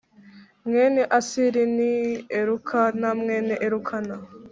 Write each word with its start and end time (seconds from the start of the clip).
Mwene 0.67 1.01
asiri 1.17 1.63
ni 1.75 1.93
elukana 2.39 3.07
mwene 3.21 3.53
elukana 3.65 4.15